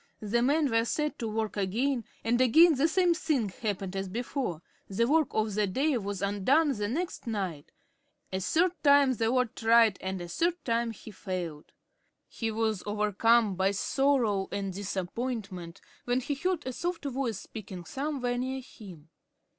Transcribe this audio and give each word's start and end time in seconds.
The 0.19 0.41
men 0.41 0.71
were 0.71 0.83
set 0.83 1.19
to 1.19 1.27
work 1.27 1.55
again, 1.55 2.05
and 2.23 2.41
again 2.41 2.73
the 2.73 2.87
same 2.87 3.13
thing 3.13 3.49
happened 3.49 3.95
as 3.95 4.09
before. 4.09 4.63
The 4.87 5.05
work 5.07 5.27
of 5.29 5.53
the 5.53 5.67
day 5.67 5.95
was 5.99 6.23
undone 6.23 6.75
the 6.75 6.87
next 6.87 7.27
night. 7.27 7.71
A 8.33 8.39
third 8.39 8.71
time 8.81 9.13
the 9.13 9.29
lord 9.29 9.55
tried, 9.55 9.99
and 10.01 10.19
a 10.19 10.27
third 10.27 10.55
time 10.65 10.89
he 10.89 11.11
failed. 11.11 11.71
He 12.27 12.49
was 12.49 12.81
overcome 12.87 13.53
by 13.53 13.69
sorrow 13.69 14.47
and 14.51 14.73
disappointment, 14.73 15.81
when 16.05 16.19
he 16.19 16.33
heard 16.33 16.65
a 16.65 16.73
soft 16.73 17.05
voice 17.05 17.37
speaking 17.37 17.85
somewhere 17.85 18.39
near 18.39 18.59
him. 18.61 19.09